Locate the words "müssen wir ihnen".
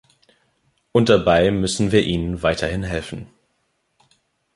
1.51-2.41